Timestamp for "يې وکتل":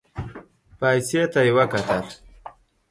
1.45-2.01